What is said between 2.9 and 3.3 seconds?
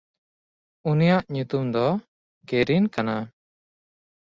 ᱠᱟᱱᱟ᱾